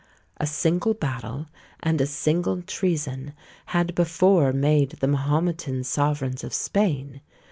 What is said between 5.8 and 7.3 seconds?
sovereigns of Spain.